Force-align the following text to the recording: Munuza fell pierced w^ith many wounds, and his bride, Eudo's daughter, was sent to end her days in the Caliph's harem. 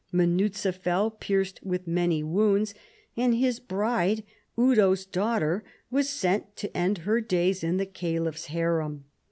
Munuza 0.11 0.71
fell 0.73 1.11
pierced 1.11 1.63
w^ith 1.63 1.85
many 1.85 2.23
wounds, 2.23 2.73
and 3.15 3.35
his 3.35 3.59
bride, 3.59 4.23
Eudo's 4.57 5.05
daughter, 5.05 5.63
was 5.91 6.09
sent 6.09 6.55
to 6.55 6.75
end 6.75 6.97
her 7.05 7.21
days 7.21 7.63
in 7.63 7.77
the 7.77 7.85
Caliph's 7.85 8.45
harem. 8.47 9.05